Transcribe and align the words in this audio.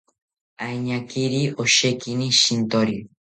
Añakiri 0.67 1.41
oshekini 1.63 2.27
shintori 2.39 2.97